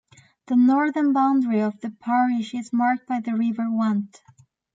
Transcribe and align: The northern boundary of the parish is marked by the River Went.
The 0.47 0.55
northern 0.55 1.13
boundary 1.13 1.59
of 1.59 1.79
the 1.81 1.91
parish 1.91 2.55
is 2.55 2.73
marked 2.73 3.05
by 3.05 3.19
the 3.19 3.35
River 3.35 3.67
Went. 3.69 4.23